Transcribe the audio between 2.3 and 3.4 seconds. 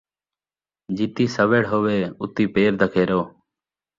پیر دگھیرو